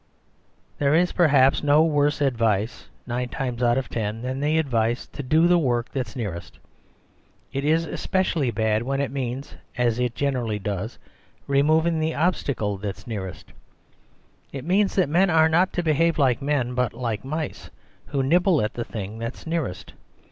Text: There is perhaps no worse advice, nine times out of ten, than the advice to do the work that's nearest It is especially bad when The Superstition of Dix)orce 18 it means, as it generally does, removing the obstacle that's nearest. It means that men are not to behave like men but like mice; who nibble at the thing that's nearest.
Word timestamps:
There 0.79 0.95
is 0.95 1.11
perhaps 1.11 1.61
no 1.61 1.83
worse 1.83 2.21
advice, 2.21 2.87
nine 3.05 3.29
times 3.29 3.61
out 3.61 3.77
of 3.77 3.87
ten, 3.87 4.23
than 4.23 4.39
the 4.39 4.57
advice 4.57 5.05
to 5.05 5.21
do 5.21 5.47
the 5.47 5.59
work 5.59 5.89
that's 5.91 6.15
nearest 6.15 6.57
It 7.53 7.63
is 7.63 7.85
especially 7.85 8.49
bad 8.49 8.81
when 8.81 8.97
The 8.99 9.03
Superstition 9.05 9.37
of 9.37 9.39
Dix)orce 9.43 9.43
18 9.43 9.57
it 9.61 9.83
means, 9.83 9.87
as 9.93 9.99
it 9.99 10.15
generally 10.15 10.57
does, 10.57 10.99
removing 11.45 11.99
the 11.99 12.15
obstacle 12.15 12.77
that's 12.77 13.05
nearest. 13.05 13.53
It 14.51 14.65
means 14.65 14.95
that 14.95 15.07
men 15.07 15.29
are 15.29 15.47
not 15.47 15.71
to 15.73 15.83
behave 15.83 16.17
like 16.17 16.41
men 16.41 16.73
but 16.73 16.95
like 16.95 17.23
mice; 17.23 17.69
who 18.07 18.23
nibble 18.23 18.59
at 18.63 18.73
the 18.73 18.83
thing 18.83 19.19
that's 19.19 19.45
nearest. 19.45 19.93